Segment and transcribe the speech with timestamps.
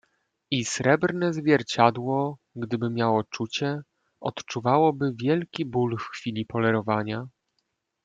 [0.51, 3.81] "„I srebrne zwierciadło, gdyby miało czucie,
[4.21, 7.27] odczuwało by wielki ból w chwili polerowania."